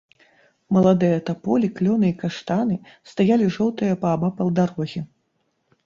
[0.77, 2.75] Маладыя таполі, клёны і каштаны
[3.13, 5.09] стаялі жоўтыя паабапал дарогі.